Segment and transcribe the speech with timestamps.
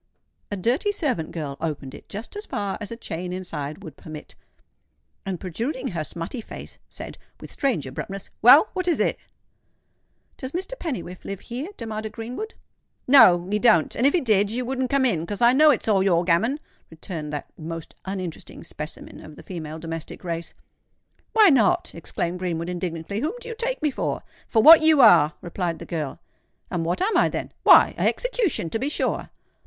[0.49, 4.33] A dirty servant girl opened it just as far as a chain inside would permit;
[5.27, 9.19] and protruding her smutty face, said, with strange abruptness, "Well, what is it?"
[10.37, 10.73] "Does Mr.
[10.79, 12.55] Pennywhiffe live here?" demanded Greenwood.
[13.07, 16.23] "No—he don't; and, if he did, you wouldn't come in—'cos I know it's all your
[16.23, 16.59] gammon,"
[16.89, 20.55] returned that most uninteresting specimen of the female domestic race.
[21.33, 23.19] "Why not?" exclaimed Greenwood, indignantly.
[23.19, 26.19] "Whom do you take me for?" "For what you are," replied the girl.
[26.71, 29.29] "And what am I, then?" "Why—a execution, to be sure."